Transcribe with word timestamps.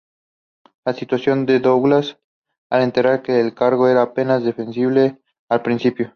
La 0.83 0.93
situación 0.93 1.45
de 1.45 1.59
Douglas 1.59 2.17
al 2.71 2.81
entrar 2.81 3.21
en 3.27 3.35
el 3.35 3.53
cargo, 3.53 3.87
era 3.87 4.01
apenas 4.01 4.43
defendible 4.43 5.21
al 5.47 5.61
principio. 5.61 6.09